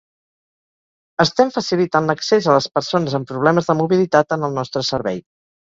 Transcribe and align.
Estem 1.25 1.51
facilitant 1.57 2.09
l'accés 2.11 2.49
a 2.53 2.57
les 2.57 2.69
persones 2.79 3.17
amb 3.21 3.31
problemes 3.35 3.71
de 3.71 3.79
mobilitat 3.85 4.37
en 4.39 4.51
el 4.51 4.59
nostre 4.61 4.87
servei. 4.93 5.25